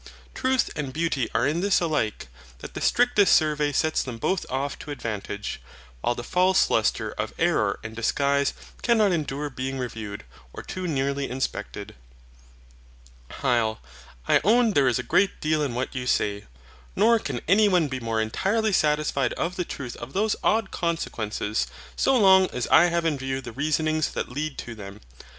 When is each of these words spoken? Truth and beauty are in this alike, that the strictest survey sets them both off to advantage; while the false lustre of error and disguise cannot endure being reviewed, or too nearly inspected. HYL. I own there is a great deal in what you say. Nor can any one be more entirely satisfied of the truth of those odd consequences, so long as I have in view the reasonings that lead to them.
Truth 0.33 0.71
and 0.75 0.91
beauty 0.91 1.29
are 1.31 1.45
in 1.45 1.61
this 1.61 1.79
alike, 1.79 2.27
that 2.57 2.73
the 2.73 2.81
strictest 2.81 3.35
survey 3.35 3.71
sets 3.71 4.01
them 4.01 4.17
both 4.17 4.47
off 4.49 4.79
to 4.79 4.89
advantage; 4.89 5.61
while 6.01 6.15
the 6.15 6.23
false 6.23 6.71
lustre 6.71 7.11
of 7.19 7.35
error 7.37 7.79
and 7.83 7.95
disguise 7.95 8.53
cannot 8.81 9.11
endure 9.11 9.51
being 9.51 9.77
reviewed, 9.77 10.23
or 10.53 10.63
too 10.63 10.87
nearly 10.87 11.29
inspected. 11.29 11.93
HYL. 13.43 13.77
I 14.27 14.41
own 14.43 14.71
there 14.71 14.87
is 14.87 14.97
a 14.97 15.03
great 15.03 15.39
deal 15.39 15.61
in 15.61 15.75
what 15.75 15.93
you 15.93 16.07
say. 16.07 16.47
Nor 16.95 17.19
can 17.19 17.41
any 17.47 17.69
one 17.69 17.87
be 17.87 17.99
more 17.99 18.19
entirely 18.19 18.73
satisfied 18.73 19.33
of 19.33 19.55
the 19.55 19.63
truth 19.65 19.95
of 19.97 20.13
those 20.13 20.35
odd 20.43 20.71
consequences, 20.71 21.67
so 21.95 22.17
long 22.17 22.47
as 22.49 22.65
I 22.71 22.85
have 22.85 23.05
in 23.05 23.19
view 23.19 23.39
the 23.39 23.51
reasonings 23.51 24.09
that 24.13 24.29
lead 24.31 24.57
to 24.57 24.73
them. 24.73 25.01